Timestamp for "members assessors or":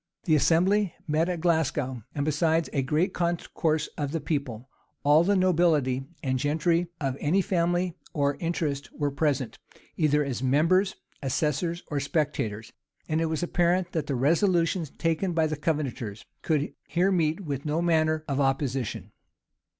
10.41-11.99